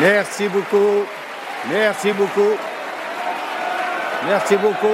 [0.00, 1.04] Merci beaucoup.
[1.70, 2.56] Merci beaucoup.
[4.26, 4.88] Merci beaucoup.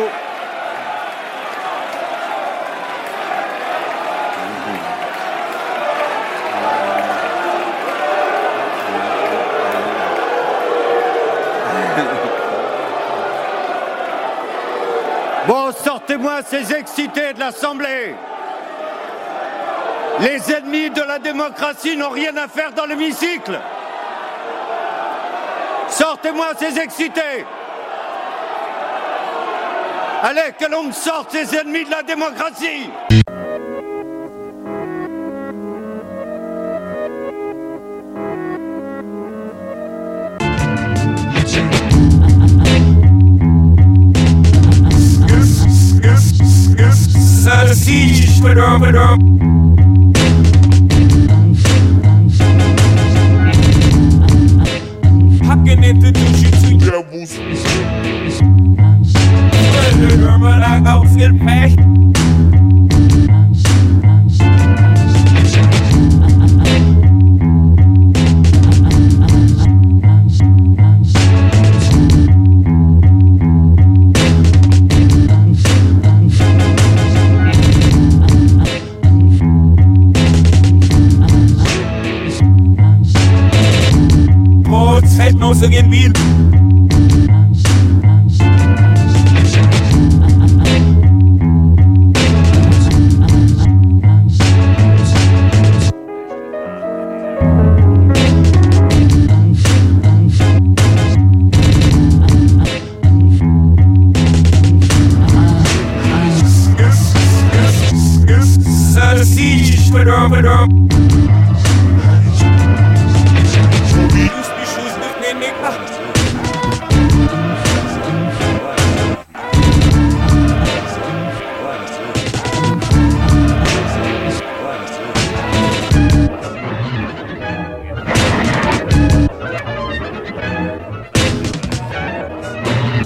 [15.46, 18.14] Bon, sortez-moi ces excités de l'Assemblée.
[20.20, 23.58] Les ennemis de la démocratie n'ont rien à faire dans l'hémicycle.
[25.90, 27.44] Sortez-moi ces excités.
[30.22, 32.90] Allez, que l'on me sorte ces ennemis de la démocratie.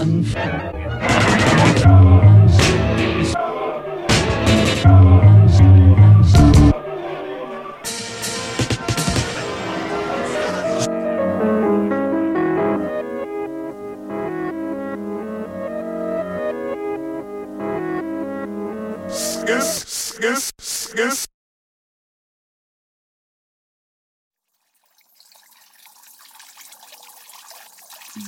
[0.02, 0.24] Seven.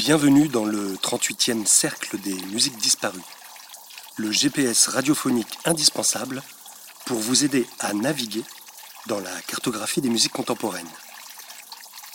[0.06, 3.24] Bienvenue dans le 38e cercle des musiques disparues,
[4.16, 6.42] le GPS radiophonique indispensable
[7.06, 8.42] pour vous aider à naviguer
[9.06, 10.90] dans la cartographie des musiques contemporaines.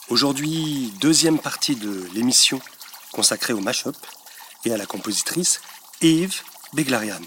[0.10, 2.62] Aujourd'hui, deuxième partie de l'émission
[3.12, 3.98] consacrée au mashup
[4.66, 5.60] et à la compositrice
[6.02, 7.26] Eve Beglarian,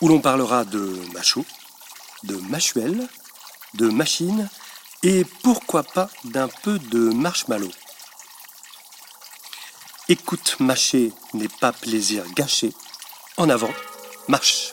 [0.00, 1.44] où l'on parlera de macho,
[2.24, 3.08] de machuel,
[3.74, 4.48] de machine
[5.04, 7.70] et pourquoi pas d'un peu de marshmallow.
[10.08, 12.70] Écoute mâcher n'est pas plaisir gâché.
[13.38, 13.72] En avant,
[14.28, 14.72] marche.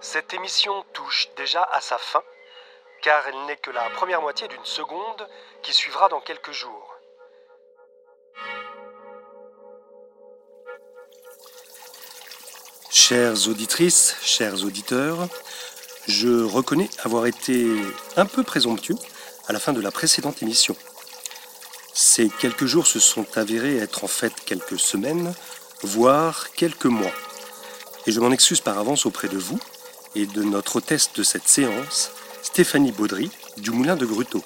[0.00, 2.22] Cette émission touche déjà à sa fin,
[3.00, 5.26] car elle n'est que la première moitié d'une seconde
[5.62, 6.94] qui suivra dans quelques jours.
[12.90, 15.26] Chères auditrices, chers auditeurs,
[16.08, 17.66] je reconnais avoir été
[18.16, 18.96] un peu présomptueux
[19.46, 20.74] à la fin de la précédente émission.
[21.92, 25.34] Ces quelques jours se sont avérés être en fait quelques semaines,
[25.82, 27.12] voire quelques mois.
[28.06, 29.60] Et je m'en excuse par avance auprès de vous
[30.14, 32.10] et de notre hôtesse de cette séance,
[32.42, 34.42] Stéphanie Baudry, du Moulin de Gruteau.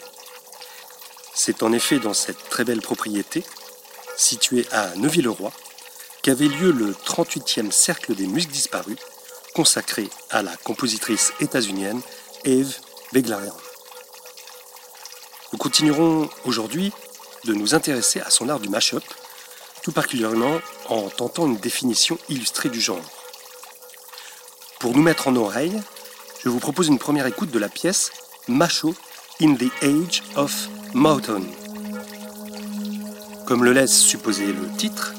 [1.34, 3.44] C'est en effet dans cette très belle propriété,
[4.17, 5.53] située à Neuville-le-Roi,
[6.23, 8.99] qu'avait lieu le 38e cercle des musiques disparues,
[9.54, 12.00] consacré à la compositrice états-unienne
[12.44, 12.76] Eve
[13.12, 13.56] Beglarian.
[15.52, 16.93] Nous continuerons aujourd'hui
[17.44, 19.04] de nous intéresser à son art du mashup,
[19.82, 23.04] tout particulièrement en tentant une définition illustrée du genre.
[24.81, 25.81] Pour nous mettre en oreille,
[26.43, 28.10] je vous propose une première écoute de la pièce
[28.48, 28.94] Macho
[29.40, 31.46] in the Age of Motown.
[33.46, 35.12] Comme le laisse supposer le titre,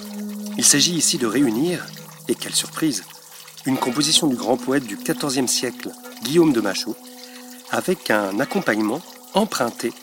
[0.58, 1.86] il s'agit ici de réunir,
[2.28, 3.04] et quelle surprise,
[3.66, 5.90] une composition du grand poète du XIVe siècle,
[6.24, 6.98] Guillaume de Machaut,
[7.72, 9.02] avec un accompagnement
[9.34, 9.94] emprunté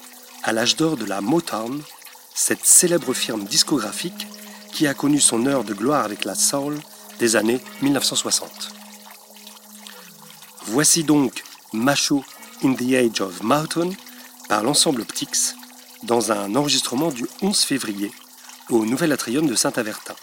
[0.43, 1.83] à l'âge d'or de la Motown,
[2.35, 4.27] cette célèbre firme discographique
[4.73, 6.79] qui a connu son heure de gloire avec la soul
[7.19, 8.73] des années 1960.
[10.67, 12.25] Voici donc Macho
[12.65, 13.91] in the Age of Mountain
[14.49, 15.55] par l'ensemble Ptix
[16.03, 18.11] dans un enregistrement du 11 février
[18.71, 20.15] au Nouvel Atrium de Saint-Avertin.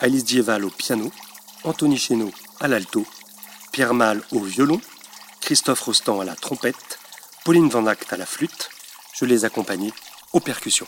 [0.00, 1.10] Alice Dieval au piano,
[1.66, 2.30] Anthony Chéneau
[2.60, 3.04] à l'alto,
[3.72, 4.80] Pierre Mal au violon,
[5.40, 7.00] Christophe Rostand à la trompette,
[7.44, 8.70] Pauline Van Act à la flûte.
[9.14, 9.92] Je les accompagnais
[10.32, 10.86] aux percussions.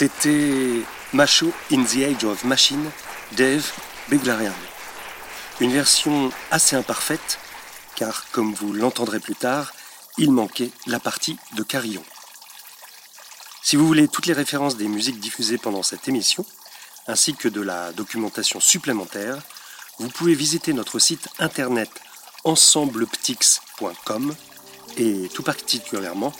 [0.00, 0.80] C'était
[1.12, 2.90] Macho in the Age of Machine,
[3.32, 3.70] Dave
[4.08, 4.54] Beglarian.
[5.60, 7.38] Une version assez imparfaite,
[7.96, 9.74] car comme vous l'entendrez plus tard,
[10.16, 12.02] il manquait la partie de carillon.
[13.62, 16.46] Si vous voulez toutes les références des musiques diffusées pendant cette émission,
[17.06, 19.36] ainsi que de la documentation supplémentaire,
[19.98, 21.90] vous pouvez visiter notre site internet
[22.44, 24.34] ensembleptix.com
[24.96, 26.32] et tout particulièrement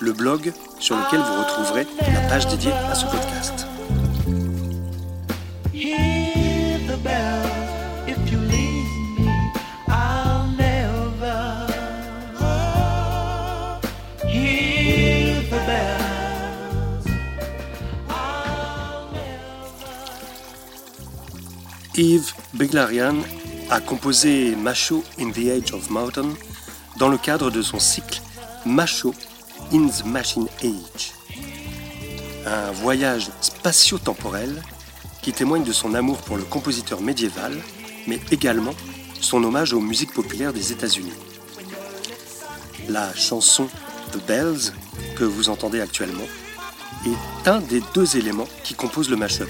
[0.00, 3.66] le blog sur lequel vous retrouverez la page dédiée à ce podcast.
[21.98, 23.16] Yves Beglarian
[23.70, 26.28] a composé Macho in the Age of Mountain
[26.98, 28.20] dans le cadre de son cycle
[28.66, 29.14] Macho
[29.72, 31.12] in the Machine Age.
[32.46, 34.62] Un voyage spatio-temporel
[35.22, 37.60] qui témoigne de son amour pour le compositeur médiéval,
[38.06, 38.74] mais également
[39.20, 41.12] son hommage aux musiques populaires des États-Unis.
[42.88, 43.68] La chanson
[44.12, 44.72] The Bells,
[45.16, 46.28] que vous entendez actuellement,
[47.04, 49.48] est un des deux éléments qui composent le mashup.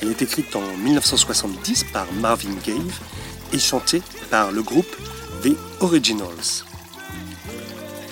[0.00, 2.80] Elle est écrite en 1970 par Marvin Gaye
[3.52, 4.96] et chantée par le groupe
[5.42, 6.67] The Originals.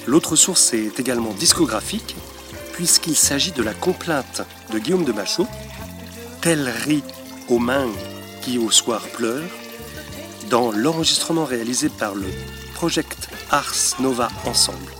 [0.07, 2.15] L'autre source est également discographique,
[2.73, 5.49] puisqu'il s'agit de la complainte de Guillaume de Machaut,
[6.41, 7.03] Tel rit
[7.49, 7.91] aux mains
[8.43, 9.43] qui au soir pleure,
[10.49, 12.27] dans l'enregistrement réalisé par le
[12.75, 14.93] Project Ars Nova Ensemble.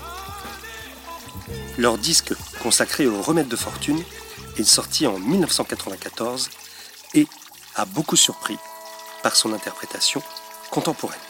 [1.79, 4.03] Leur disque consacré au remède de fortune
[4.57, 6.51] est sorti en 1994
[7.15, 7.29] et
[7.77, 8.57] a beaucoup surpris
[9.23, 10.23] par son interprétation
[10.71, 11.26] contemporaine.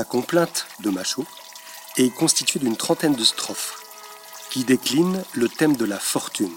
[0.00, 1.26] La complainte de Machaut
[1.98, 3.82] est constituée d'une trentaine de strophes
[4.48, 6.56] qui déclinent le thème de la fortune.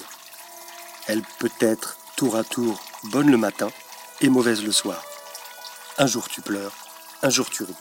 [1.07, 2.81] Elle peut être tour à tour
[3.11, 3.69] bonne le matin
[4.21, 5.03] et mauvaise le soir.
[5.97, 6.71] Un jour tu pleures,
[7.21, 7.75] un jour tu ris.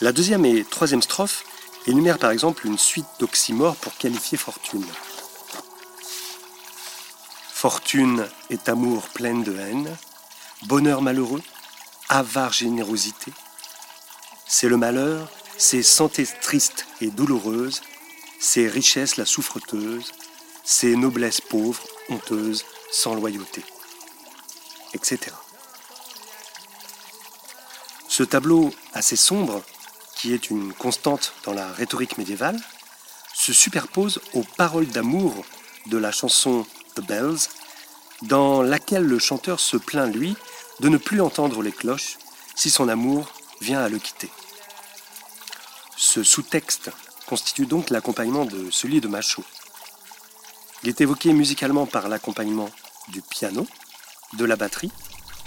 [0.00, 1.42] La deuxième et troisième strophe
[1.88, 4.86] énumèrent par exemple une suite d'oxymores pour qualifier fortune.
[7.52, 9.96] Fortune est amour pleine de haine,
[10.66, 11.42] bonheur malheureux,
[12.08, 13.32] avare générosité.
[14.52, 17.82] C'est le malheur, c'est santé triste et douloureuse,
[18.40, 20.10] c'est richesse la souffreteuse,
[20.64, 23.62] c'est noblesse pauvre, honteuse, sans loyauté,
[24.92, 25.20] etc.
[28.08, 29.62] Ce tableau assez sombre,
[30.16, 32.60] qui est une constante dans la rhétorique médiévale,
[33.32, 35.44] se superpose aux paroles d'amour
[35.86, 36.66] de la chanson
[36.96, 37.48] The Bells,
[38.22, 40.36] dans laquelle le chanteur se plaint, lui,
[40.80, 42.18] de ne plus entendre les cloches
[42.56, 44.30] si son amour vient à le quitter.
[45.96, 46.90] Ce sous-texte
[47.26, 49.44] constitue donc l'accompagnement de celui de Machaut.
[50.82, 52.70] Il est évoqué musicalement par l'accompagnement
[53.08, 53.66] du piano,
[54.34, 54.92] de la batterie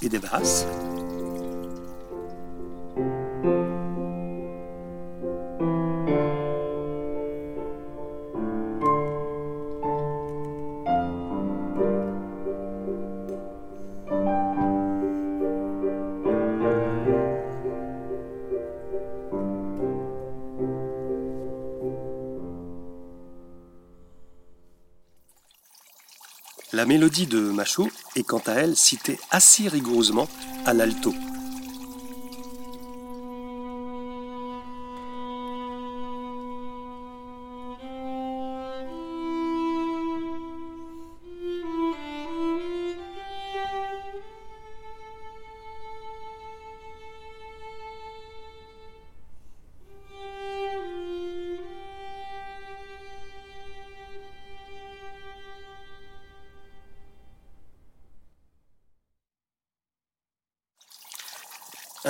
[0.02, 0.66] et des basses.
[26.94, 30.28] Mélodie de Machaut est quant à elle citée assez rigoureusement
[30.68, 31.12] à l'alto.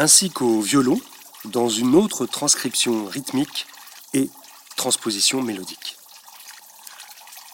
[0.04, 1.00] Ainsi qu'au violon
[1.46, 3.68] dans une autre transcription rythmique
[4.14, 4.30] et
[4.76, 5.96] transposition mélodique.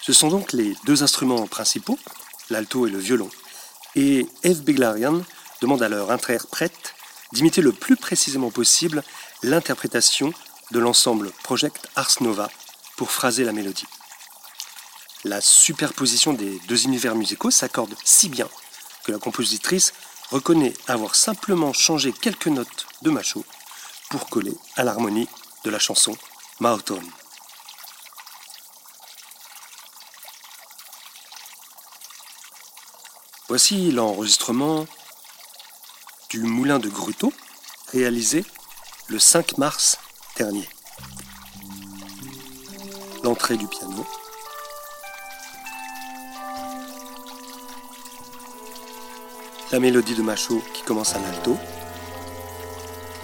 [0.01, 1.99] Ce sont donc les deux instruments principaux,
[2.49, 3.29] l'alto et le violon,
[3.95, 5.21] et Eve Beglarian
[5.62, 6.95] demande à leur interprète
[7.33, 9.03] d'imiter le plus précisément possible
[9.43, 10.33] l'interprétation
[10.71, 12.49] de l'ensemble Project Ars Nova
[12.97, 13.85] pour phraser la mélodie.
[15.23, 18.49] La superposition des deux univers musicaux s'accorde si bien
[19.03, 19.93] que la compositrice
[20.31, 23.45] reconnaît avoir simplement changé quelques notes de Machaut
[24.09, 25.27] pour coller à l'harmonie
[25.63, 26.15] de la chanson
[26.59, 27.09] Mahotone.
[33.47, 34.85] Voici l'enregistrement
[36.29, 37.33] du moulin de Gruto
[37.91, 38.45] réalisé
[39.07, 39.97] le 5 mars
[40.37, 40.69] dernier.
[43.23, 44.05] L'entrée du piano.
[49.71, 51.55] La mélodie de Machaut qui commence à l'alto,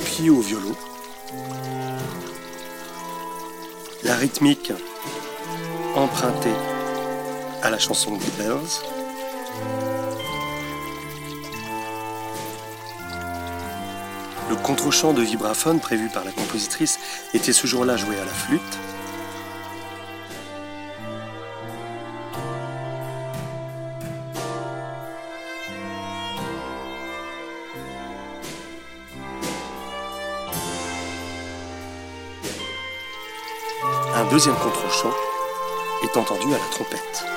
[0.03, 0.75] puis au violon,
[4.03, 4.71] la rythmique
[5.95, 6.53] empruntée
[7.63, 8.59] à la chanson des Bells,
[14.49, 16.99] le contre-champ de vibraphone prévu par la compositrice
[17.33, 18.61] était ce jour-là joué à la flûte,
[34.35, 35.13] deuxième contre-champ
[36.03, 37.34] est entendu à la trompette.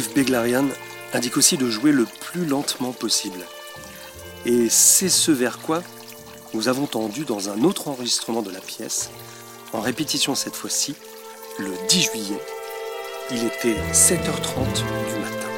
[0.00, 0.66] Beglarian
[1.12, 3.40] indique aussi de jouer le plus lentement possible.
[4.46, 5.82] Et c'est ce vers quoi
[6.54, 9.10] nous avons tendu dans un autre enregistrement de la pièce,
[9.72, 10.94] en répétition cette fois-ci,
[11.58, 12.40] le 10 juillet.
[13.30, 15.57] Il était 7h30 du matin.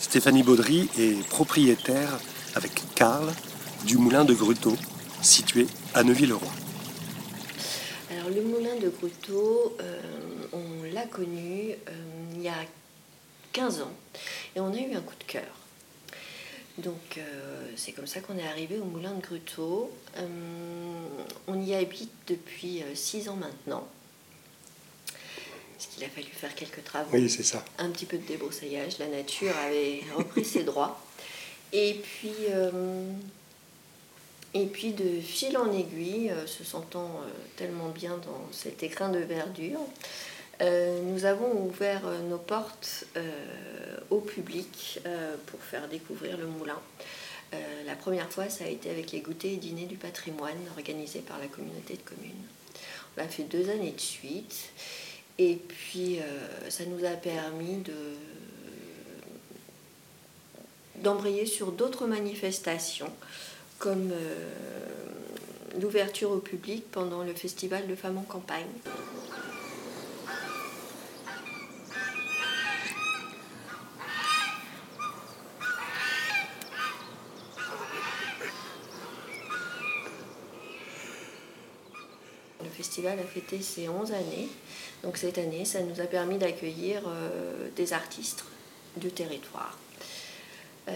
[0.00, 2.20] Stéphanie Baudry est propriétaire,
[2.54, 3.32] avec Karl,
[3.84, 4.76] du moulin de Gruteau,
[5.22, 6.48] situé à Neuville-le-Roi.
[8.12, 10.00] Alors le moulin de Gruteau, euh,
[10.52, 11.92] on l'a connu euh,
[12.34, 12.54] il y a
[13.52, 13.92] 15 ans
[14.54, 15.52] et on a eu un coup de cœur.
[16.78, 19.90] Donc euh, c'est comme ça qu'on est arrivé au moulin de Gruteau.
[21.48, 23.87] on y habite depuis 6 ans maintenant
[26.18, 27.10] fallu faire quelques travaux.
[27.12, 27.64] Oui, c'est ça.
[27.78, 28.98] Un petit peu de débroussaillage.
[28.98, 31.00] La nature avait repris ses droits.
[31.72, 33.12] Et puis, euh,
[34.54, 39.10] et puis de fil en aiguille, euh, se sentant euh, tellement bien dans cet écrin
[39.10, 39.80] de verdure,
[40.60, 43.04] nous avons ouvert nos portes
[44.10, 44.98] au public
[45.46, 46.80] pour faire découvrir le moulin.
[47.86, 51.38] la première fois, ça a été avec les goûters et dîners du patrimoine organisés par
[51.38, 52.42] la communauté de communes.
[53.16, 54.72] On l'a fait deux années de suite.
[55.38, 57.84] Et puis, euh, ça nous a permis
[60.96, 63.12] d'embrayer sur d'autres manifestations,
[63.78, 64.44] comme euh,
[65.80, 68.66] l'ouverture au public pendant le festival de femmes en campagne.
[82.60, 84.48] Le festival a fêté ses 11 années
[85.02, 88.44] donc cette année, ça nous a permis d'accueillir euh, des artistes
[88.96, 89.78] du territoire.
[90.88, 90.92] Euh,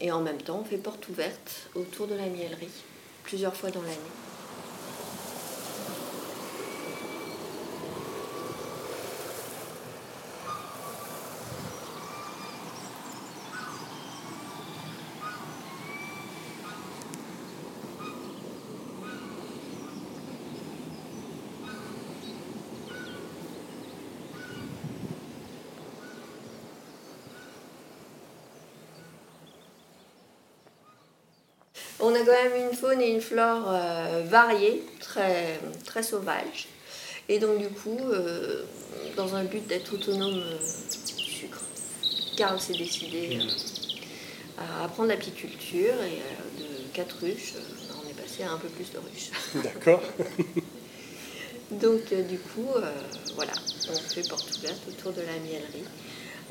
[0.00, 2.68] et en même temps, on fait porte ouverte autour de la miellerie
[3.22, 4.29] plusieurs fois dans l'année.
[32.30, 36.68] Quand même une faune et une flore euh, variées, très, très sauvages.
[37.28, 38.64] Et donc du coup, euh,
[39.16, 41.60] dans un but d'être autonome euh, sucre,
[42.36, 43.38] Karl s'est décidé
[44.58, 47.54] à apprendre l'apiculture et de 4 ruches,
[48.04, 49.30] on est passé à un peu plus de ruches.
[49.62, 50.02] D'accord.
[51.70, 52.68] Donc du coup,
[53.36, 53.52] voilà,
[53.90, 55.84] on fait porte ouverte autour de la miellerie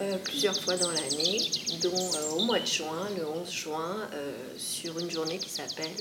[0.02, 4.32] euh, plusieurs fois dans l'année, dont euh, au mois de juin, le 11 juin, euh,
[4.58, 5.92] sur une journée qui s'appelle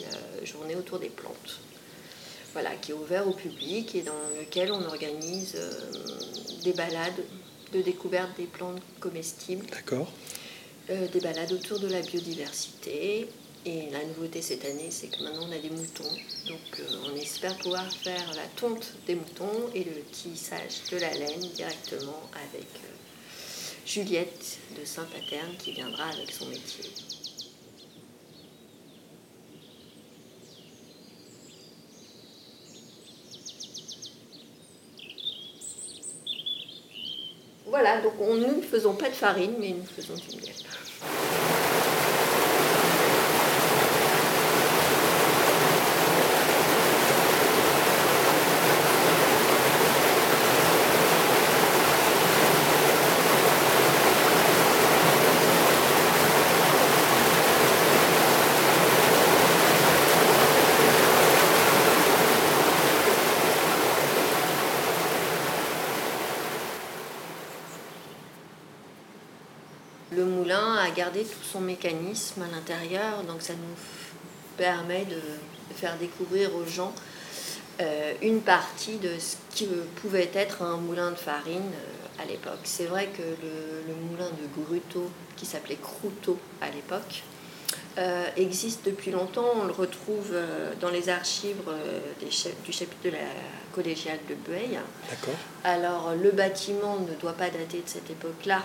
[0.45, 1.59] Journée autour des plantes.
[2.53, 5.57] Voilà, qui est ouvert au public et dans lequel on organise
[6.63, 7.23] des balades
[7.73, 10.11] de découverte des plantes comestibles, D'accord.
[10.89, 13.29] des balades autour de la biodiversité.
[13.67, 16.11] Et la nouveauté cette année, c'est que maintenant on a des moutons.
[16.47, 21.41] Donc on espère pouvoir faire la tonte des moutons et le tissage de la laine
[21.55, 22.67] directement avec
[23.89, 26.85] Juliette de Saint-Paterne qui viendra avec son métier.
[37.65, 40.55] Voilà, donc on- nous ne faisons pas de farine, mais nous faisons du miel.
[70.11, 70.25] Le
[71.11, 73.77] tout son mécanisme à l'intérieur, donc ça nous
[74.57, 75.21] permet de
[75.77, 76.93] faire découvrir aux gens
[77.81, 79.69] euh, une partie de ce qui
[80.03, 82.59] pouvait être un moulin de farine euh, à l'époque.
[82.65, 87.23] C'est vrai que le, le moulin de Gruteau, qui s'appelait Crouteau à l'époque,
[87.99, 89.47] euh, existe depuis longtemps.
[89.61, 90.33] On le retrouve
[90.81, 91.57] dans les archives
[92.21, 93.19] des chefs- du chapitre de la
[93.73, 94.79] collégiale de Bueil.
[95.11, 95.35] D'accord.
[95.65, 98.63] Alors, le bâtiment ne doit pas dater de cette époque-là,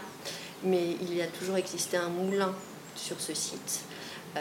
[0.63, 2.53] mais il y a toujours existé un moulin
[2.95, 3.81] sur ce site.
[4.37, 4.39] Euh,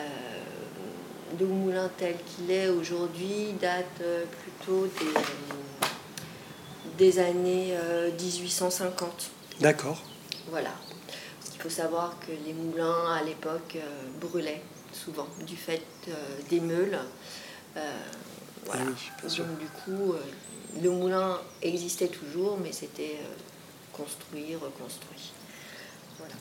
[1.39, 5.87] le moulin tel qu'il est aujourd'hui date euh, plutôt des, euh,
[6.99, 9.31] des années euh, 1850.
[9.61, 10.03] D'accord.
[10.51, 10.71] Voilà.
[11.39, 13.81] Parce qu'il faut savoir que les moulins à l'époque euh,
[14.21, 16.13] brûlaient souvent du fait euh,
[16.51, 16.99] des meules.
[17.77, 17.81] Euh,
[18.67, 18.83] voilà.
[18.85, 19.37] Oui.
[19.37, 20.21] Donc du coup, euh,
[20.83, 23.35] le moulin existait toujours, mais c'était euh,
[23.93, 25.33] construit, reconstruit.
[26.19, 26.35] Voilà.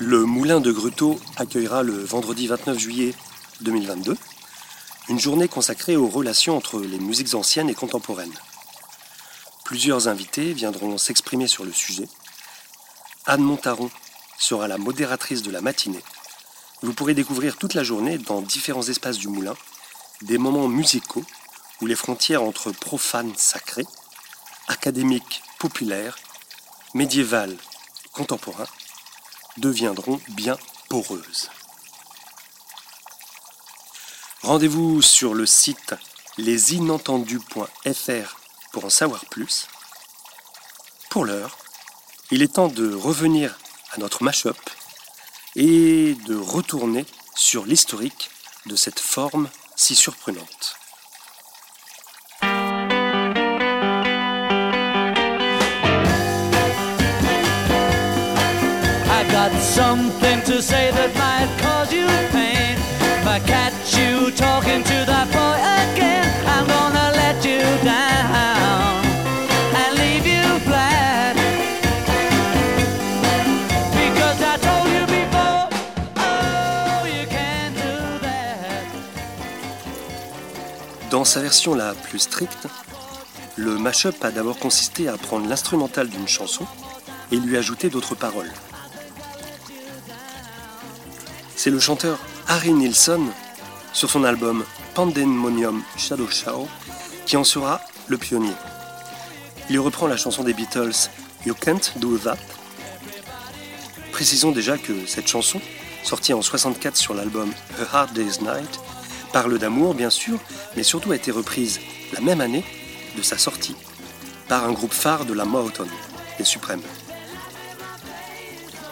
[0.00, 3.14] Le moulin de Gruteau accueillera le vendredi 29 juillet
[3.60, 4.16] 2022
[5.08, 8.34] une journée consacrée aux relations entre les musiques anciennes et contemporaines.
[9.64, 12.08] Plusieurs invités viendront s'exprimer sur le sujet.
[13.26, 13.88] Anne Montaron
[14.36, 16.02] sera la modératrice de la matinée.
[16.82, 19.54] Vous pourrez découvrir toute la journée dans différents espaces du moulin
[20.22, 21.24] des moments musicaux
[21.80, 23.86] où les frontières entre profanes sacrés,
[24.66, 26.18] académiques populaires,
[26.94, 27.56] médiévales
[28.12, 28.66] contemporains
[29.58, 30.56] deviendront bien
[30.88, 31.50] poreuses.
[34.42, 35.94] Rendez-vous sur le site
[36.38, 38.36] lesinentendus.fr
[38.72, 39.66] pour en savoir plus.
[41.08, 41.56] Pour l'heure,
[42.30, 43.58] il est temps de revenir
[43.92, 44.58] à notre mash-up
[45.56, 48.30] et de retourner sur l'historique
[48.66, 50.76] de cette forme si surprenante.
[59.74, 62.78] Something to say that might cause you pain.
[63.18, 69.02] If I catch you talking to that boy again, I'm gonna let you down
[69.80, 71.34] and leave you flat.
[73.98, 75.66] Because I told you before,
[76.18, 77.10] oh.
[81.10, 82.68] Dans sa version la plus stricte,
[83.56, 86.64] le mash-up a d'abord consisté à prendre l'instrumental d'une chanson
[87.32, 88.52] et lui ajouter d'autres paroles.
[91.64, 93.24] C'est le chanteur Harry Nilsson,
[93.94, 96.68] sur son album Pandemonium Shadow Show
[97.24, 98.52] qui en sera le pionnier.
[99.70, 101.08] Il reprend la chanson des Beatles
[101.46, 102.36] You Can't Do That.
[104.12, 105.58] Précisons déjà que cette chanson,
[106.02, 107.50] sortie en 64 sur l'album
[107.80, 108.78] A Hard Day's Night,
[109.32, 110.38] parle d'amour bien sûr,
[110.76, 111.80] mais surtout a été reprise
[112.12, 112.66] la même année
[113.16, 113.74] de sa sortie
[114.48, 115.88] par un groupe phare de la Motown,
[116.38, 116.82] les Suprêmes.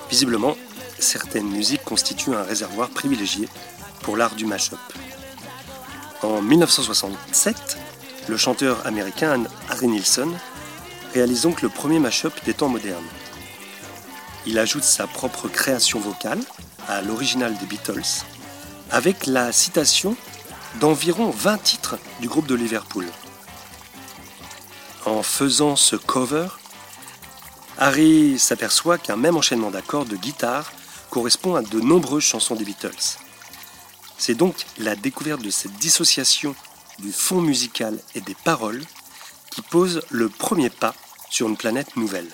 [0.08, 0.56] Visiblement,
[1.02, 3.48] certaines musiques constituent un réservoir privilégié
[4.02, 4.78] pour l'art du mash-up.
[6.22, 7.76] En 1967,
[8.28, 10.30] le chanteur américain Harry Nilsson
[11.12, 13.04] réalise donc le premier mash-up des temps modernes.
[14.46, 16.40] Il ajoute sa propre création vocale
[16.88, 18.24] à l'original des Beatles,
[18.90, 20.16] avec la citation
[20.80, 23.06] d'environ 20 titres du groupe de Liverpool.
[25.04, 26.48] En faisant ce cover,
[27.78, 30.72] Harry s'aperçoit qu'un même enchaînement d'accords de guitare
[31.12, 33.18] correspond à de nombreuses chansons des Beatles.
[34.16, 36.56] C'est donc la découverte de cette dissociation
[37.00, 38.82] du fond musical et des paroles
[39.50, 40.94] qui pose le premier pas
[41.28, 42.30] sur une planète nouvelle.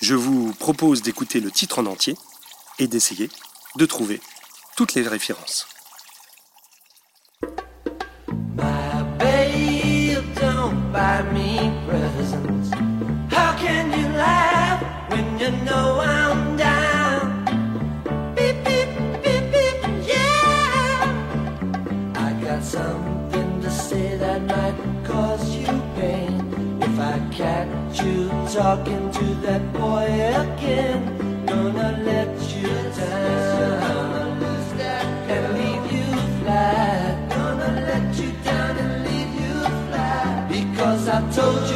[0.00, 2.16] Je vous propose d'écouter le titre en entier
[2.78, 3.28] et d'essayer
[3.76, 4.22] de trouver
[4.74, 5.66] toutes les références.
[28.54, 30.06] Talking to that boy
[30.44, 31.00] again.
[31.44, 33.74] Gonna let you down
[35.28, 37.30] and leave you flat.
[37.30, 39.56] Gonna let you down and leave you
[39.88, 40.48] flat.
[40.48, 41.73] Because I told you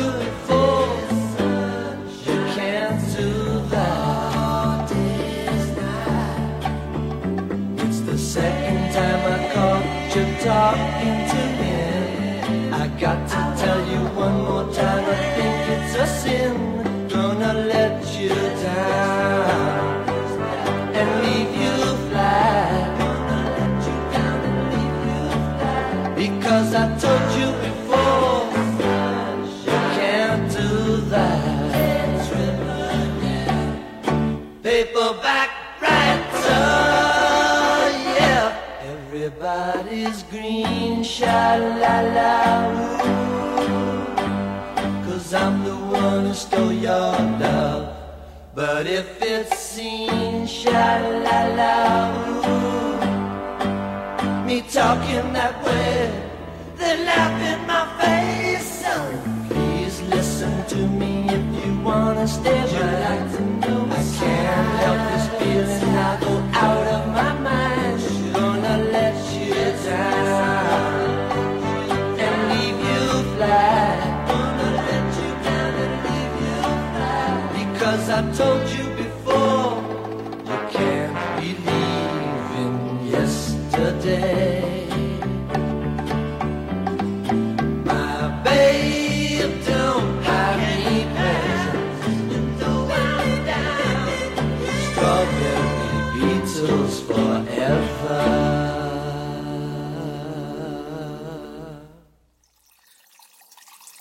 [41.82, 42.32] la la.
[45.04, 47.12] Cause I'm the one who stole your
[47.44, 47.96] love.
[48.54, 51.74] But if it's seen sha la la
[52.44, 52.68] ooh
[54.48, 56.10] me talking that way,
[56.78, 57.57] they laugh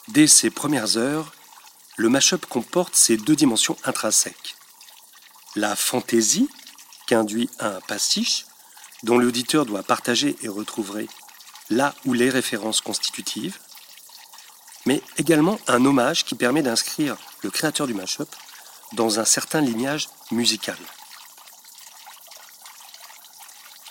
[0.07, 1.33] Dès ses premières heures,
[1.97, 4.55] le mashup comporte ces deux dimensions intrinsèques.
[5.55, 6.49] La fantaisie,
[7.05, 8.45] qu'induit un pastiche,
[9.03, 11.07] dont l'auditeur doit partager et retrouver
[11.69, 13.59] là où les références constitutives,
[14.85, 18.29] mais également un hommage qui permet d'inscrire le créateur du mashup
[18.93, 20.77] dans un certain lignage musical.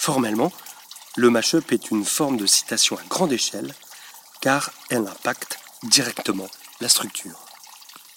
[0.07, 0.52] Formellement,
[1.16, 3.74] le mashup est une forme de citation à grande échelle
[4.40, 6.46] car elle impacte directement
[6.80, 7.45] la structure.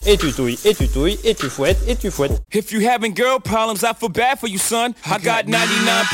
[0.07, 2.31] Et tu touilles, et tu touilles, et tu fouettes, et tu fouettes.
[2.55, 4.95] If you having girl problems, I feel bad for you, son.
[5.03, 5.59] I got 99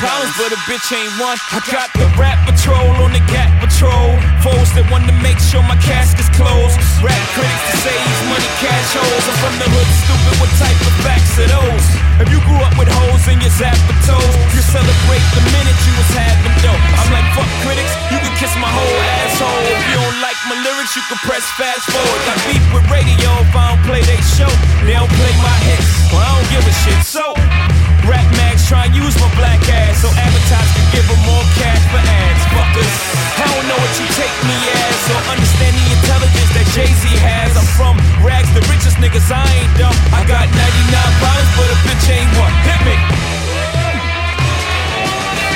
[0.02, 1.38] problems, but a bitch ain't one.
[1.54, 4.10] I got the rap patrol on the gap patrol.
[4.42, 6.74] Foes that want to make sure my casket's closed.
[7.06, 9.26] Rap critics to say he's money cash holes.
[9.30, 11.86] I'm from the hood, stupid, what type of facts are those?
[12.26, 15.94] If you grew up with holes in your zapper toes, you celebrate the minute you
[15.94, 16.74] was having dough.
[16.74, 19.62] I'm like, fuck critics, you can kiss my whole asshole.
[19.70, 22.22] If you don't like my lyrics, you can press fast forward.
[22.26, 24.50] Got beef with radio if I play they show.
[24.88, 25.90] They don't play my hits.
[26.14, 27.00] Well, I don't give a shit.
[27.04, 27.36] So,
[28.08, 31.84] rap mags try and use my black ass so advertisers can give them more cash
[31.92, 32.44] for ads.
[32.54, 32.94] Fuckers,
[33.42, 37.04] I don't know what you take me as or understand the intelligence that Jay Z
[37.20, 37.52] has.
[37.58, 39.28] I'm from rags, the richest niggas.
[39.28, 39.96] I ain't dumb.
[40.14, 42.54] I got 99 problems, but a bitch ain't one.
[42.64, 42.96] Hit me.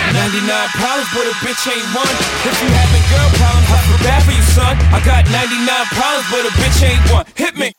[0.10, 0.46] 99
[0.76, 2.16] problems, but a bitch ain't one.
[2.44, 4.74] If you having girl problems, I feel bad for you, son.
[4.90, 7.26] I got 99 problems, but a bitch ain't one.
[7.38, 7.74] Hit me.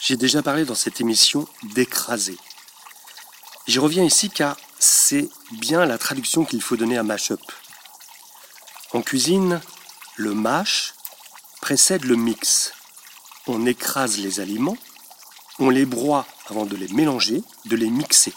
[0.00, 2.38] J'ai déjà parlé dans cette émission d'écraser.
[3.66, 7.40] J'y reviens ici car c'est bien la traduction qu'il faut donner à mash-up.
[8.94, 9.60] En cuisine,
[10.16, 10.94] le mash
[11.60, 12.72] précède le mix.
[13.46, 14.78] On écrase les aliments,
[15.58, 18.32] on les broie avant de les mélanger, de les mixer.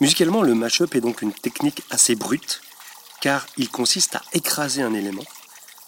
[0.00, 2.60] Musicalement, le mash-up est donc une technique assez brute,
[3.20, 5.24] car il consiste à écraser un élément,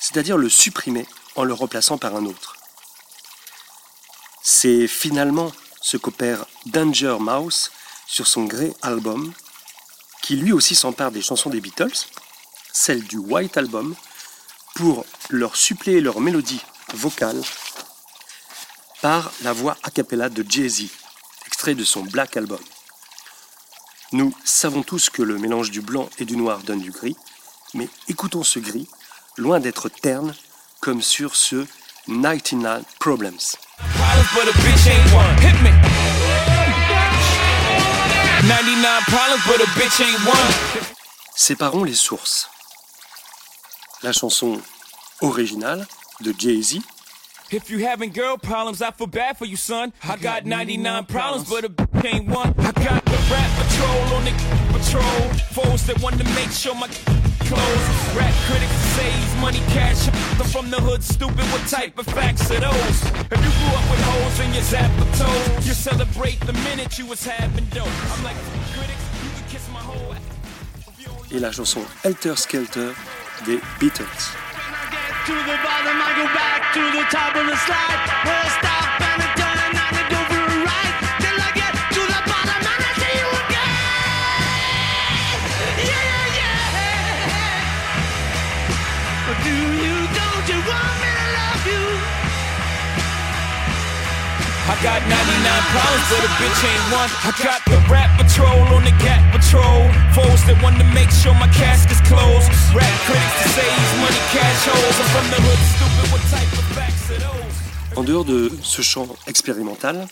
[0.00, 1.06] c'est-à-dire le supprimer
[1.36, 2.59] en le remplaçant par un autre.
[4.42, 7.70] C'est finalement ce qu'opère Danger Mouse
[8.06, 9.32] sur son Grey Album,
[10.22, 12.06] qui lui aussi s'empare des chansons des Beatles,
[12.72, 13.94] celles du White Album,
[14.74, 16.60] pour leur suppléer leur mélodie
[16.94, 17.40] vocale
[19.02, 20.88] par la voix a cappella de Jay-Z,
[21.46, 22.60] extrait de son Black Album.
[24.12, 27.16] Nous savons tous que le mélange du blanc et du noir donne du gris,
[27.74, 28.88] mais écoutons ce gris,
[29.36, 30.34] loin d'être terne,
[30.80, 31.66] comme sur ce
[32.06, 33.38] 99 Problems.
[34.20, 35.36] Problems, but a bitch ain't one.
[35.38, 35.70] Hit me.
[38.48, 40.84] 99 problems, but a bitch ain't one.
[41.34, 42.48] Séparons les sources.
[44.02, 44.60] La chanson
[45.22, 45.86] originale
[46.20, 46.80] de Jay-Z,
[47.50, 49.92] If you having girl problems, I feel bad for you, son.
[50.04, 52.54] I got 99 problems, but a bitch ain't one.
[52.58, 54.32] I got the rap patrol on the
[54.72, 55.32] patrol.
[55.52, 56.88] Foes that want to make sure my
[57.50, 57.86] clothes.
[58.14, 60.06] Rap critics say he's money cash.
[60.38, 61.46] I'm from the hood, stupid.
[61.52, 62.98] What type of facts are those?
[63.34, 67.06] If you grew up with holes in your zapper toes, you celebrate the minute you
[67.06, 67.96] was having dope.
[68.14, 68.38] I'm like,
[68.74, 70.26] critics, you can kiss my whole ass.
[71.32, 72.92] et la chanson Helter Skelter
[73.46, 74.22] des Beatles.
[75.26, 78.00] To the bottom, I go back to the top of the slide.
[78.24, 78.79] I
[94.70, 95.10] I got 99
[95.74, 97.10] problems, but a bitch ain't one.
[97.26, 99.82] I got the rap patrol on the gap patrol.
[100.14, 102.46] Foes that want to make sure my casket's closed.
[102.70, 104.96] Rap critics to say he's money cash holes.
[105.02, 106.06] I'm from the hood, stupid.
[106.14, 107.98] What type of facts are those?
[107.98, 110.06] En dehors de ce chant expérimental,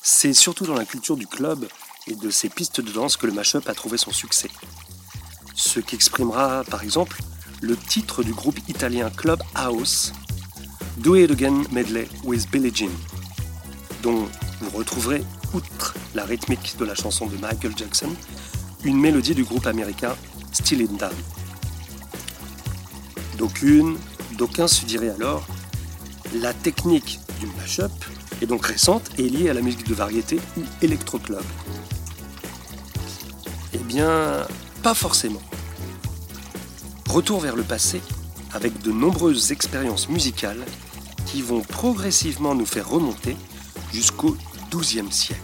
[0.00, 1.66] c'est surtout dans la culture du club
[2.06, 4.48] et de ses pistes de danse que le mashup a trouvé son succès.
[5.56, 7.18] Ce qu'exprimera par exemple
[7.62, 10.12] le titre du groupe italien Club House,
[10.98, 12.90] Do It Again Medley with Billie Jean,
[14.04, 14.28] dont
[14.60, 15.24] vous retrouverez,
[15.54, 18.10] outre la rythmique de la chanson de Michael Jackson,
[18.84, 20.14] une mélodie du groupe américain
[20.52, 21.14] Still It Down.
[23.38, 23.96] D'aucune,
[24.36, 25.46] d'aucuns se diraient alors
[26.34, 27.92] la technique du mashup
[28.42, 31.42] est donc récente et liée à la musique de variété ou électro-club.
[33.72, 34.46] Eh bien,
[34.82, 35.42] pas forcément.
[37.08, 38.02] Retour vers le passé
[38.52, 40.62] avec de nombreuses expériences musicales
[41.24, 43.34] qui vont progressivement nous faire remonter
[43.94, 44.36] jusqu'au
[44.72, 45.43] XIIe siècle.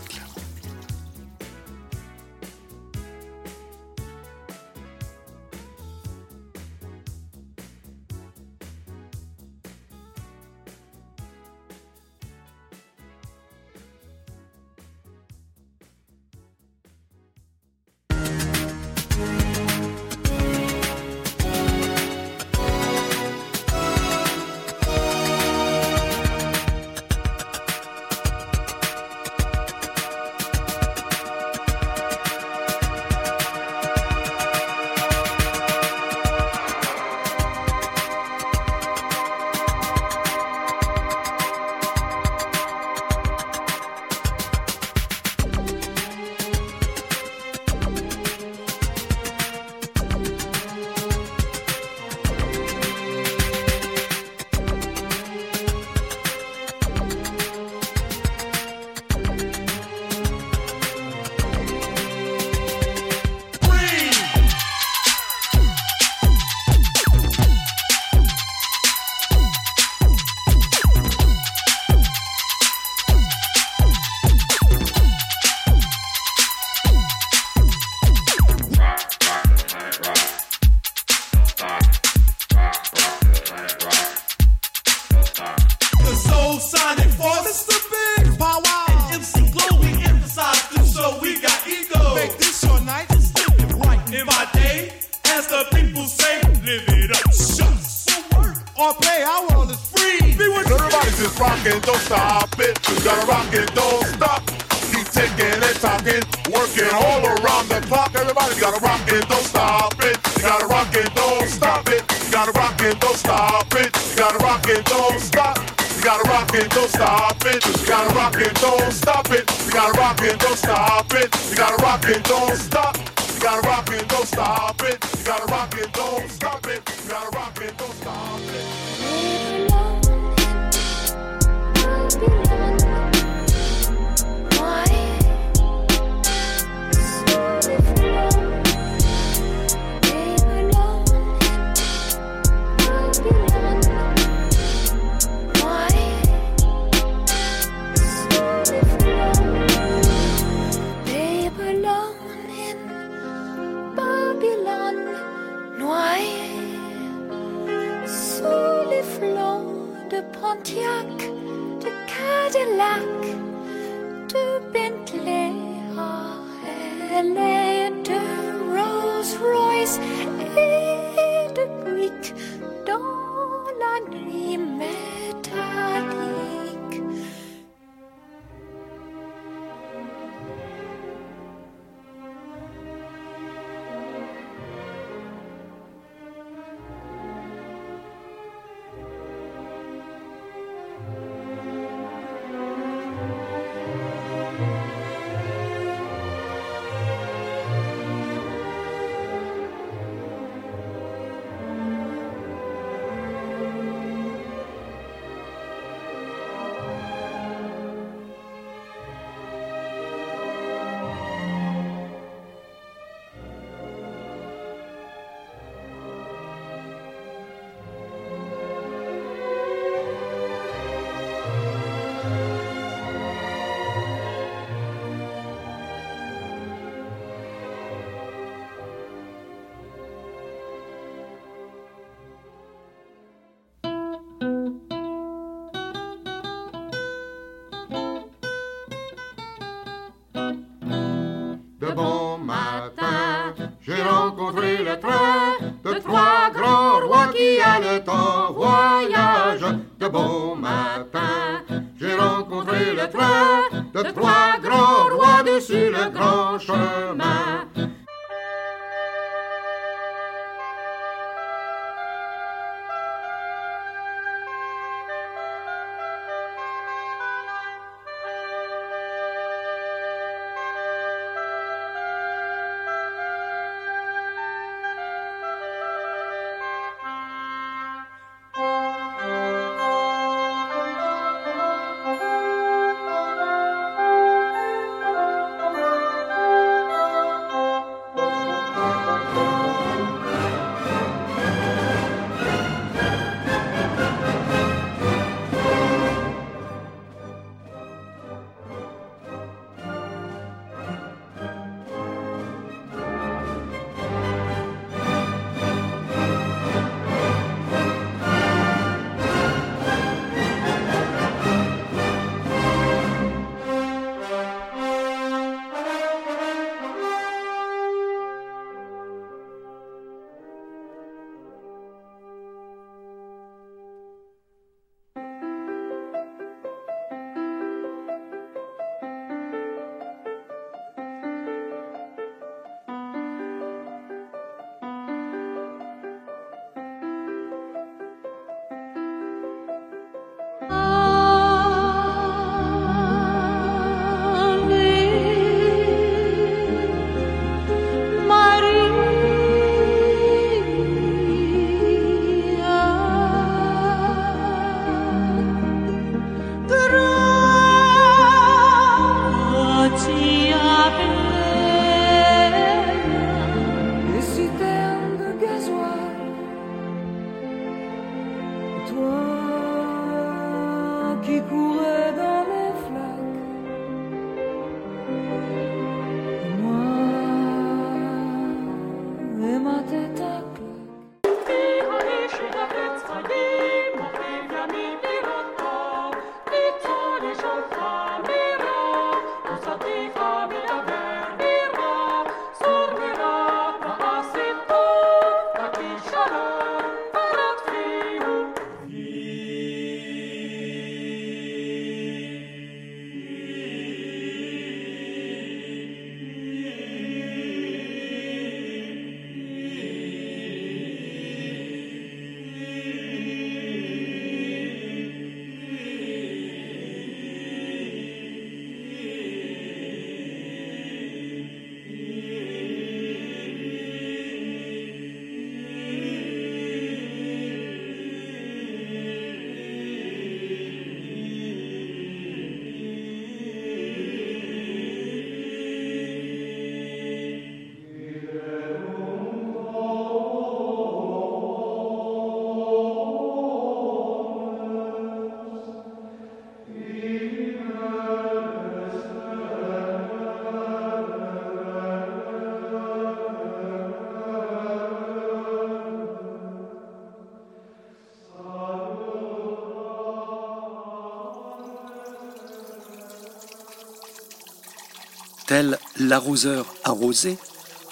[466.00, 467.36] L'arroseur arrosé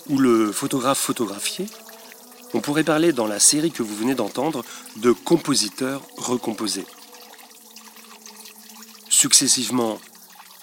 [0.08, 1.66] ou le photographe photographié,
[2.54, 4.64] on pourrait parler dans la série que vous venez d'entendre
[4.96, 6.86] de compositeurs recomposés.
[9.10, 10.00] Successivement,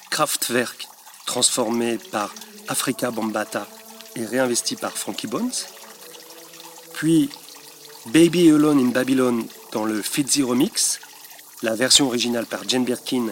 [0.10, 0.88] Kraftwerk,
[1.26, 2.34] transformé par
[2.68, 3.68] Africa Bambata
[4.16, 5.52] et réinvesti par Frankie Bones,
[6.94, 7.30] puis
[8.08, 11.00] Baby Alone in Babylon dans le Fitzy Remix,
[11.62, 13.28] la version originale par Jane Birkin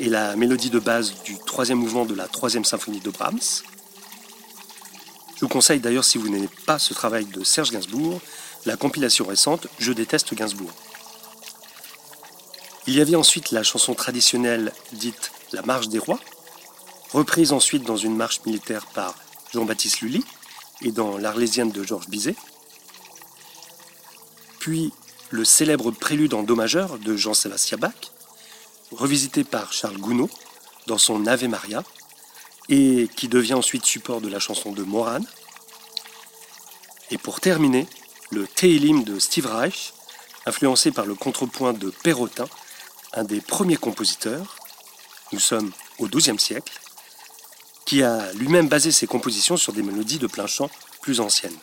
[0.00, 3.62] et la mélodie de base du troisième mouvement de la troisième symphonie de Brahms.
[5.36, 8.20] Je vous conseille d'ailleurs, si vous n'aimez pas ce travail de Serge Gainsbourg,
[8.64, 10.72] la compilation récente Je déteste Gainsbourg.
[12.86, 16.18] Il y avait ensuite la chanson traditionnelle dite La Marche des Rois,
[17.12, 19.14] reprise ensuite dans une marche militaire par
[19.52, 20.24] Jean-Baptiste Lully
[20.80, 22.36] et dans l'Arlésienne de Georges Bizet.
[24.60, 24.92] Puis
[25.28, 28.09] le célèbre prélude en Do majeur de Jean-Sébastien Bach,
[29.00, 30.28] revisité par Charles Gounod
[30.86, 31.82] dans son Ave Maria,
[32.68, 35.24] et qui devient ensuite support de la chanson de Moran.
[37.10, 37.88] Et pour terminer,
[38.30, 39.92] le Teilim de Steve Reich,
[40.46, 42.46] influencé par le contrepoint de Perrotin,
[43.14, 44.56] un des premiers compositeurs,
[45.32, 46.78] nous sommes au XIIe siècle,
[47.86, 50.70] qui a lui-même basé ses compositions sur des mélodies de plein chant
[51.00, 51.58] plus anciennes.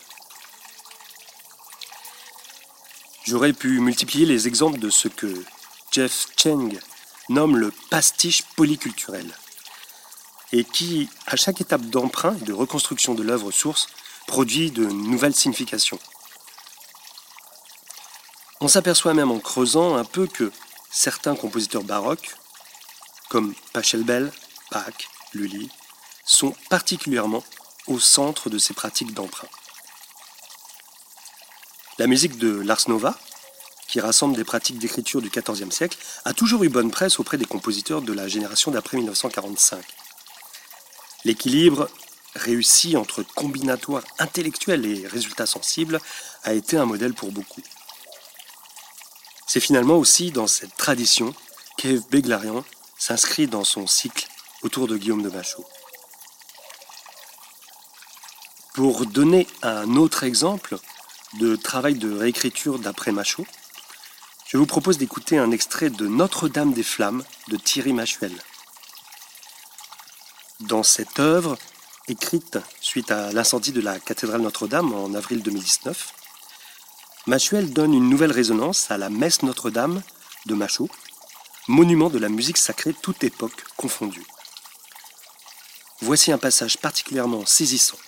[3.24, 5.44] J'aurais pu multiplier les exemples de ce que
[5.92, 6.78] Jeff Cheng
[7.28, 9.34] nomme le pastiche polyculturel,
[10.52, 13.88] et qui, à chaque étape d'emprunt et de reconstruction de l'œuvre source,
[14.26, 15.98] produit de nouvelles significations.
[18.60, 20.50] On s'aperçoit même en creusant un peu que
[20.90, 22.34] certains compositeurs baroques,
[23.28, 24.32] comme Pachelbel,
[24.70, 25.70] Bach, Lully,
[26.24, 27.44] sont particulièrement
[27.86, 29.48] au centre de ces pratiques d'emprunt.
[31.98, 33.18] La musique de Lars Nova,
[33.88, 37.46] qui rassemble des pratiques d'écriture du XIVe siècle, a toujours eu bonne presse auprès des
[37.46, 39.82] compositeurs de la génération d'après 1945.
[41.24, 41.88] L'équilibre
[42.36, 46.00] réussi entre combinatoire intellectuel et résultats sensibles
[46.44, 47.62] a été un modèle pour beaucoup.
[49.46, 51.34] C'est finalement aussi dans cette tradition
[51.78, 52.64] qu'Eve Beglarian
[52.98, 54.28] s'inscrit dans son cycle
[54.62, 55.64] autour de Guillaume de Machaut.
[58.74, 60.76] Pour donner un autre exemple
[61.40, 63.46] de travail de réécriture d'après Machaut,
[64.48, 68.32] je vous propose d'écouter un extrait de Notre-Dame des Flammes de Thierry Machuel.
[70.60, 71.58] Dans cette œuvre,
[72.08, 76.14] écrite suite à l'incendie de la cathédrale Notre-Dame en avril 2019,
[77.26, 80.02] Machuel donne une nouvelle résonance à la messe Notre-Dame
[80.46, 80.88] de Machaut,
[81.66, 84.24] monument de la musique sacrée toute époque confondue.
[86.00, 87.98] Voici un passage particulièrement saisissant.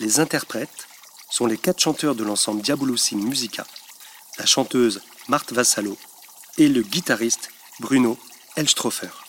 [0.00, 0.86] Les interprètes
[1.30, 3.66] sont les quatre chanteurs de l'ensemble Diabolocine Musica,
[4.38, 5.96] la chanteuse Marthe Vassalo
[6.58, 7.50] et le guitariste
[7.80, 8.18] Bruno
[8.56, 9.23] Elstroffer.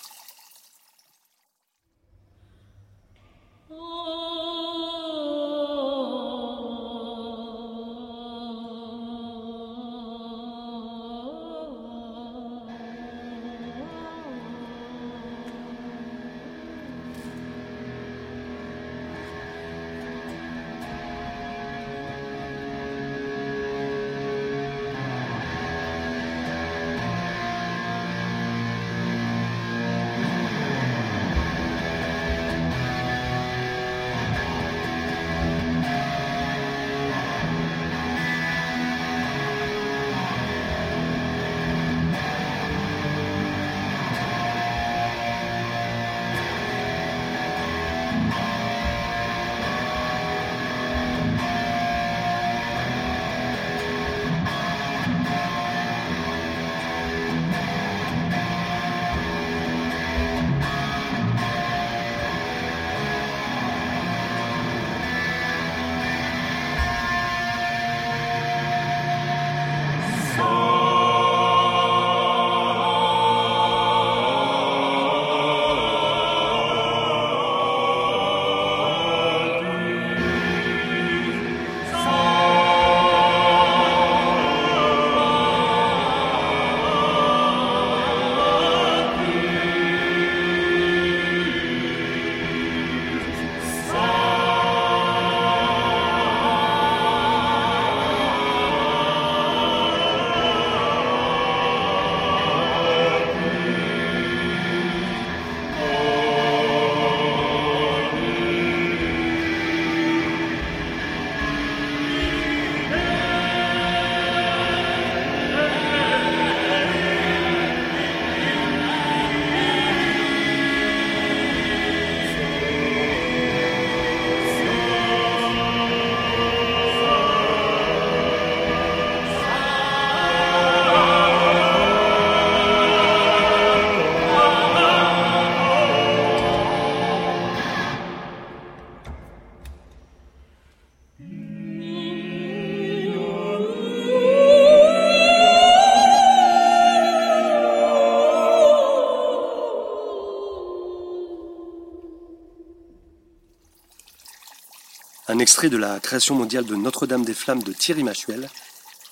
[155.36, 158.50] Un extrait de la création mondiale de Notre-Dame des Flammes de Thierry Machuel,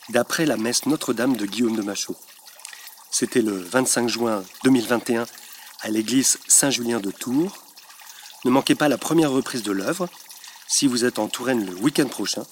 [0.08, 2.16] d'après la messe Notre-Dame de Guillaume de Machaut.
[3.12, 5.26] C'était le 25 juin 2021
[5.82, 7.62] à l'église Saint-Julien de Tours.
[8.46, 10.08] Ne manquez pas la première reprise de l'œuvre
[10.66, 12.46] si vous êtes en Touraine le week-end prochain,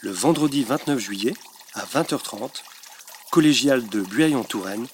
[0.00, 1.32] le vendredi 29 juillet
[1.72, 2.62] à 20h30,
[3.30, 4.86] collégial de Bueil en Touraine,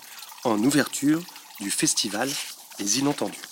[0.45, 1.21] en ouverture
[1.59, 2.31] du festival
[2.79, 3.48] Les Inentendus.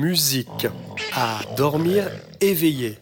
[0.00, 0.66] Musique
[1.12, 2.08] à dormir
[2.40, 2.98] éveillé.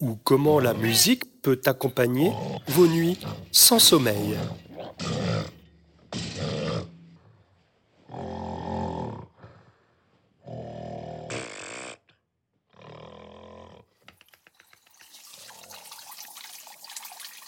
[0.00, 2.32] Ou comment la musique peut accompagner
[2.68, 3.18] vos nuits
[3.52, 4.38] sans sommeil.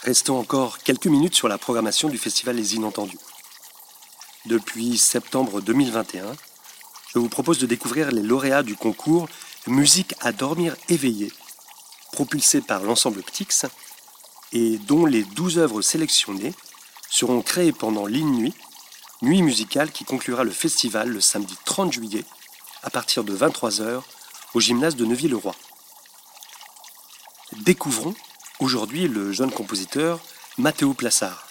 [0.03, 3.17] Restons encore quelques minutes sur la programmation du festival Les Inentendus.
[4.45, 6.35] Depuis septembre 2021,
[7.13, 9.29] je vous propose de découvrir les lauréats du concours
[9.67, 11.31] Musique à dormir éveillé,
[12.13, 13.67] propulsé par l'ensemble Ptix,
[14.53, 16.55] et dont les 12 œuvres sélectionnées
[17.11, 18.55] seront créées pendant l'In-Nuit,
[19.21, 22.25] nuit musicale qui conclura le festival le samedi 30 juillet
[22.83, 24.03] à partir de 23h
[24.55, 25.55] au gymnase de Neuville-le-Roi.
[27.59, 28.15] Découvrons
[28.61, 30.21] aujourd'hui le jeune compositeur
[30.57, 31.50] Mathéo Plassard.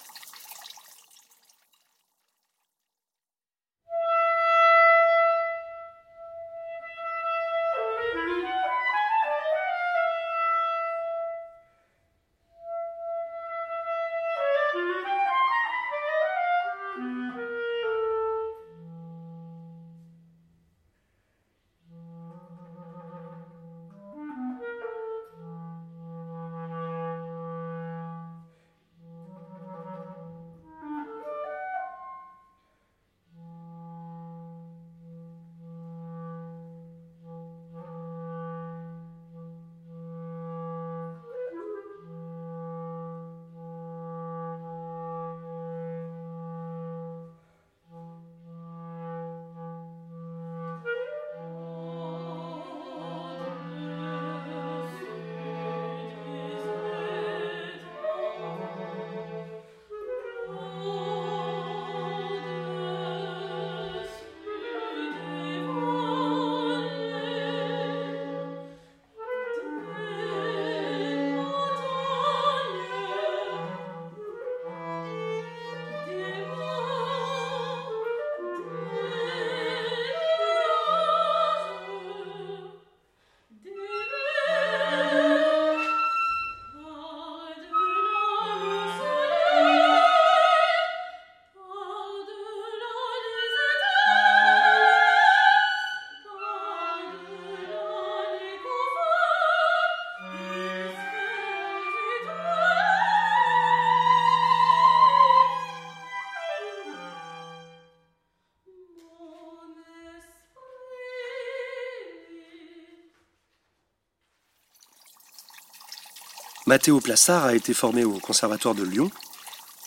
[116.70, 119.10] Mathéo Plassard a été formé au Conservatoire de Lyon.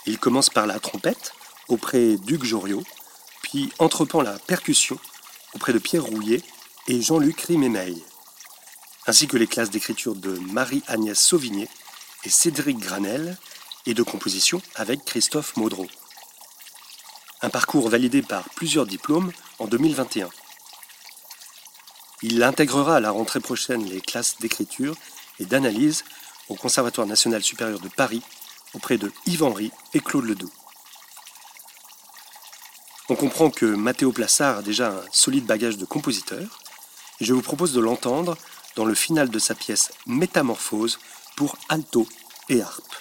[0.04, 1.32] Il commence par la trompette
[1.68, 2.82] auprès d'Hugues Joriot,
[3.40, 4.98] puis entreprend la percussion
[5.54, 6.42] auprès de Pierre Rouillet
[6.88, 8.02] et Jean-Luc Rimémeil,
[9.06, 11.68] ainsi que les classes d'écriture de Marie-Agnès Sauvigné
[12.24, 13.38] et Cédric Granel,
[13.86, 15.86] et de composition avec Christophe Maudreau.
[17.42, 19.30] Un parcours validé par plusieurs diplômes
[19.60, 20.28] en 2021.
[22.22, 24.96] Il intégrera à la rentrée prochaine les classes d'écriture
[25.38, 26.02] et d'analyse
[26.53, 28.22] au Conservatoire national supérieur de Paris
[28.74, 30.53] auprès de Yves Henry et Claude Ledoux.
[33.09, 36.61] On comprend que Mathéo Plassard a déjà un solide bagage de compositeur
[37.20, 38.36] et je vous propose de l'entendre
[38.76, 40.98] dans le final de sa pièce Métamorphose
[41.36, 42.07] pour alto
[42.48, 42.91] et harpe.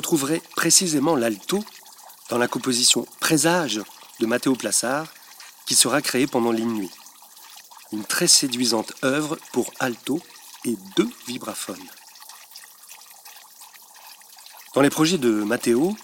[0.00, 1.62] Retrouverez précisément l'alto
[2.30, 3.82] dans la composition Présage
[4.18, 5.06] de Matteo Plassard,
[5.66, 6.90] qui sera créée pendant l'innuit.
[7.92, 10.18] Une très séduisante œuvre pour alto
[10.64, 11.86] et deux vibraphones.
[14.74, 15.94] Dans les projets de Matteo,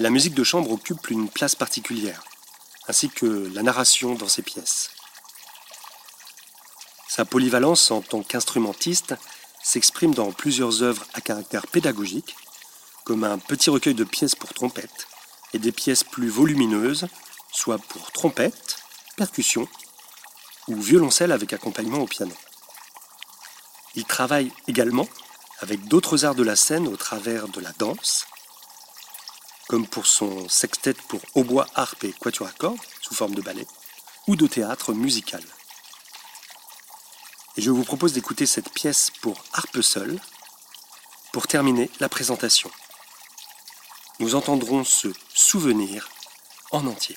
[0.00, 2.24] la musique de chambre occupe une place particulière,
[2.88, 4.90] ainsi que la narration dans ses pièces.
[7.06, 9.14] Sa polyvalence en tant qu'instrumentiste
[9.62, 12.34] s'exprime dans plusieurs œuvres à caractère pédagogique,
[13.08, 15.08] comme un petit recueil de pièces pour trompette
[15.54, 17.08] et des pièces plus volumineuses,
[17.50, 18.76] soit pour trompette,
[19.16, 19.66] percussion
[20.66, 22.34] ou violoncelle avec accompagnement au piano.
[23.94, 25.08] Il travaille également
[25.60, 28.26] avec d'autres arts de la scène au travers de la danse,
[29.68, 33.66] comme pour son sextet pour hautbois, harpe et quatuor à cordes sous forme de ballet,
[34.26, 35.42] ou de théâtre musical.
[37.56, 40.20] Et je vous propose d'écouter cette pièce pour harpe seule
[41.32, 42.70] pour terminer la présentation.
[44.20, 46.08] Nous entendrons ce souvenir
[46.72, 47.16] en entier.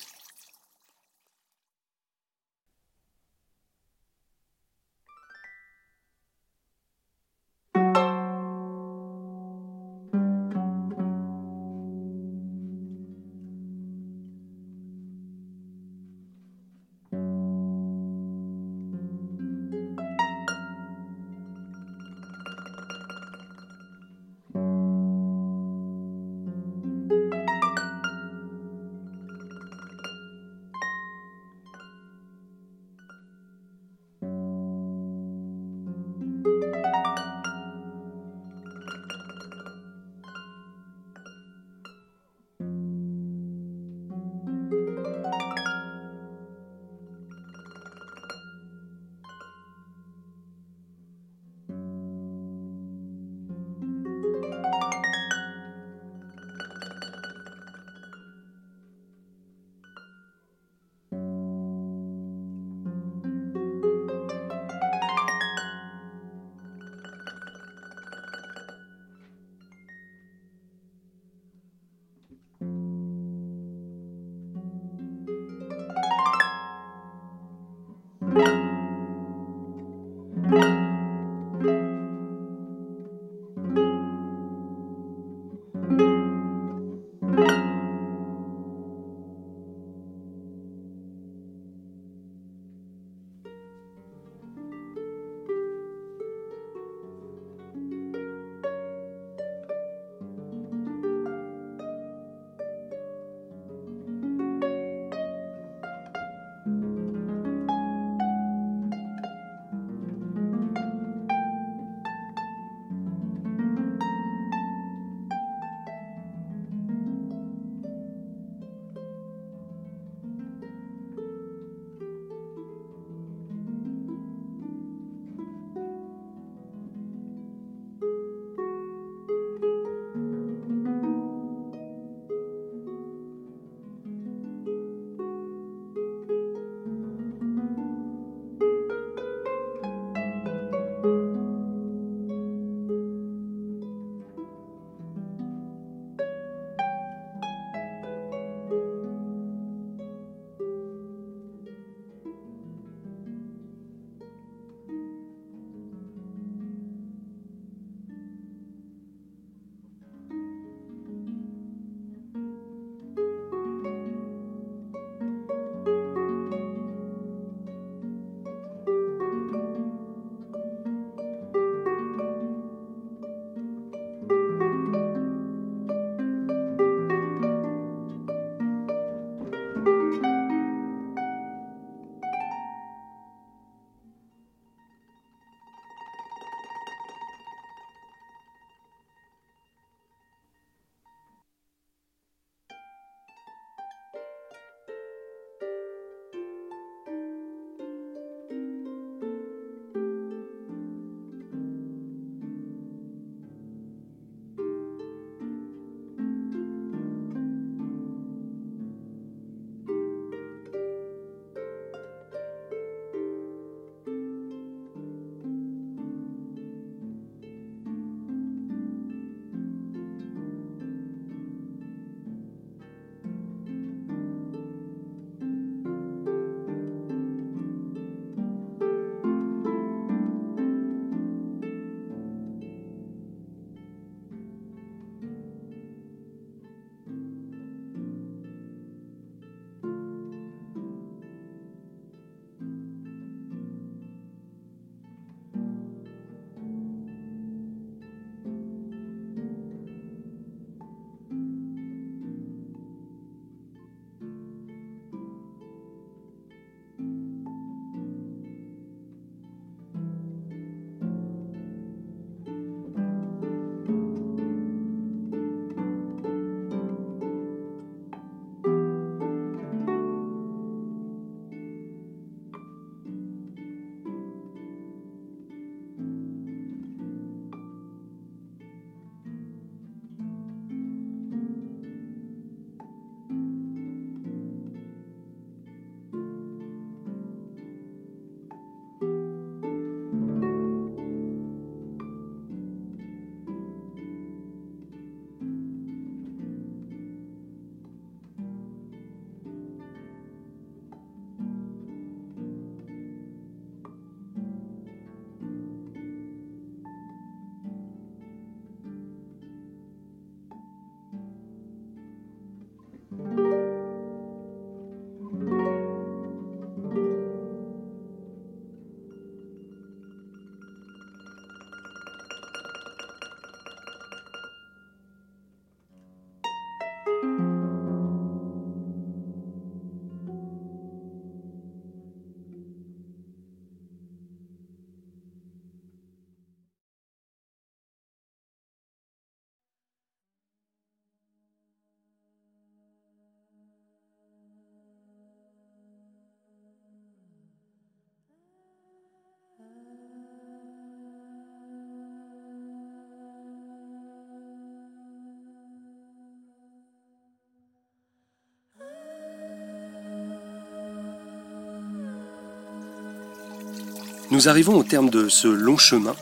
[364.32, 366.16] Nous arrivons au terme de ce long chemin,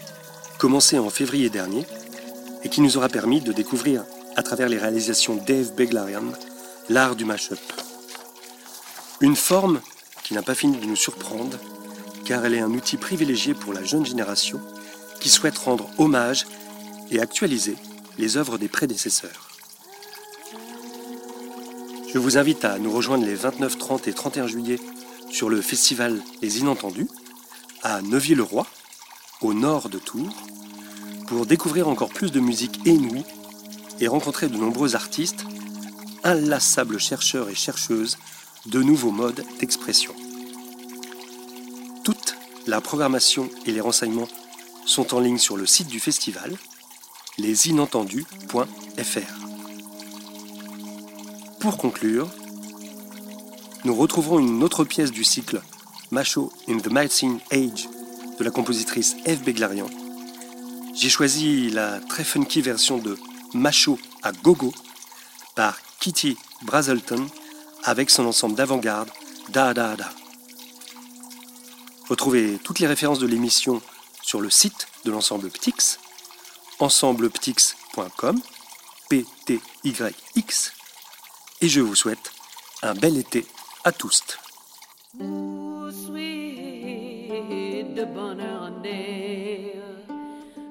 [0.58, 1.86] commencé en février dernier,
[2.64, 4.04] et qui nous aura permis de découvrir,
[4.36, 6.24] à travers les réalisations d'Eve Beglarian,
[6.90, 7.60] l'art du mash-up.
[9.22, 9.80] Une forme
[10.24, 11.60] qui n'a pas fini de nous surprendre,
[12.26, 14.60] car elle est un outil privilégié pour la jeune génération
[15.20, 16.48] qui souhaite rendre hommage
[17.12, 17.76] et actualiser
[18.18, 19.50] les œuvres des prédécesseurs.
[22.12, 24.80] Je vous invite à nous rejoindre les 29, 30 et 31 juillet
[25.30, 27.08] sur le festival Les Inentendus
[27.84, 28.66] à Neuville-le-Roi,
[29.42, 30.36] au nord de Tours,
[31.28, 33.26] pour découvrir encore plus de musique inouïe
[34.00, 35.46] et rencontrer de nombreux artistes,
[36.24, 38.18] inlassables chercheurs et chercheuses
[38.66, 40.14] de nouveaux modes d'expression.
[42.04, 42.36] Toute
[42.68, 44.28] la programmation et les renseignements
[44.86, 46.56] sont en ligne sur le site du festival,
[47.38, 49.34] lesinentendus.fr.
[51.60, 52.30] Pour conclure,
[53.86, 55.62] nous retrouverons une autre pièce du cycle
[56.12, 57.88] Macho in the Melting Age
[58.40, 59.90] de la compositrice Eve Beglarian.
[60.96, 63.18] J'ai choisi la très funky version de
[63.54, 64.74] Macho à Gogo
[65.56, 67.28] par Kitty Brazelton
[67.84, 69.10] avec son ensemble d'avant-garde
[69.50, 70.10] Da Da Da.
[72.10, 73.82] Retrouvez toutes les références de l'émission
[74.22, 76.00] sur le site de l'ensemble Ptix,
[76.80, 78.42] ensembleptix.com,
[79.10, 80.74] P-T-Y-X,
[81.62, 82.32] et je vous souhaite
[82.82, 83.46] un bel été
[83.84, 84.24] à tous.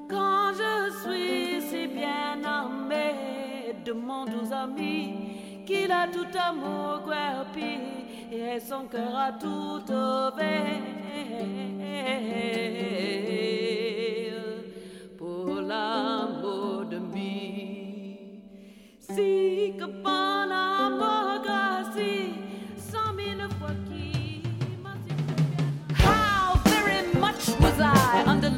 [0.09, 7.77] Quand je suis si bien armé de mon doux ami qu'il a tout amour guerpi
[8.31, 10.81] et son cœur a tout ouvert.
[15.17, 18.17] Pour l'amour de mi
[18.99, 21.28] si que pendant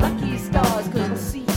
[0.02, 1.51] lucky stars couldn't see.